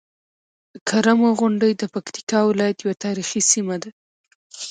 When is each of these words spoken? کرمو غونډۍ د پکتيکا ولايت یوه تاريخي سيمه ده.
کرمو 0.89 1.29
غونډۍ 1.39 1.71
د 1.77 1.83
پکتيکا 1.93 2.39
ولايت 2.49 2.77
یوه 2.85 2.95
تاريخي 3.05 3.41
سيمه 3.51 3.75
ده. 3.83 3.89